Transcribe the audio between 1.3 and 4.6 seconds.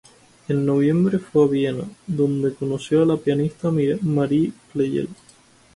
a Viena, donde conoció a la pianista Marie